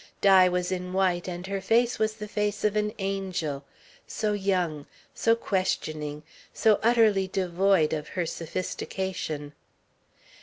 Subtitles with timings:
[0.19, 3.63] Di was in white, and her face was the face of an angel,
[4.07, 6.23] so young, so questioning,
[6.55, 9.53] so utterly devoid of her sophistication.